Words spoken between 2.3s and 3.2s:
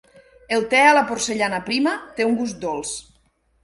un gust dolç.